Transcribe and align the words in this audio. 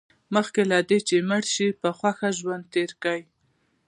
مخکې 0.35 0.61
له 0.71 0.77
دې 0.89 0.99
چې 1.07 1.15
مړ 1.29 1.43
شئ 1.53 1.69
په 1.81 1.89
خوښۍ 1.97 2.31
ژوند 2.39 2.63
تېر 2.73 2.91
کړئ. 3.01 3.21